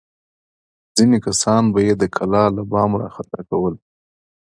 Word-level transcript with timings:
ځینې 0.95 1.17
کسان 1.25 1.63
به 1.73 1.79
یې 1.87 1.93
د 2.01 2.03
کلا 2.15 2.43
له 2.55 2.63
بامه 2.71 2.95
راخطا 3.01 3.39
کول. 3.49 3.73